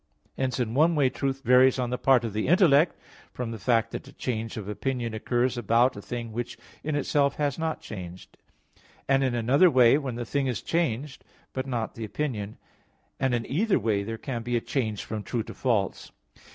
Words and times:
Hence 0.35 0.59
in 0.59 0.73
one 0.73 0.95
way 0.95 1.11
truth 1.11 1.43
varies 1.43 1.77
on 1.77 1.91
the 1.91 1.97
part 1.99 2.23
of 2.25 2.33
the 2.33 2.47
intellect, 2.47 2.95
from 3.31 3.51
the 3.51 3.59
fact 3.59 3.91
that 3.91 4.07
a 4.07 4.11
change 4.13 4.57
of 4.57 4.67
opinion 4.67 5.13
occurs 5.13 5.59
about 5.59 5.95
a 5.95 6.01
thing 6.01 6.31
which 6.33 6.57
in 6.83 6.95
itself 6.95 7.35
has 7.35 7.59
not 7.59 7.81
changed, 7.81 8.35
and 9.07 9.23
in 9.23 9.35
another 9.35 9.69
way, 9.69 9.99
when 9.99 10.15
the 10.15 10.25
thing 10.25 10.47
is 10.47 10.63
changed, 10.63 11.23
but 11.53 11.67
not 11.67 11.93
the 11.93 12.03
opinion; 12.03 12.57
and 13.19 13.35
in 13.35 13.45
either 13.45 13.77
way 13.77 14.01
there 14.01 14.17
can 14.17 14.41
be 14.41 14.57
a 14.57 14.59
change 14.59 15.03
from 15.05 15.21
true 15.21 15.43
to 15.43 15.53
false. 15.53 16.11